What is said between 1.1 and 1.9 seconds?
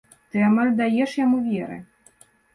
яму веры.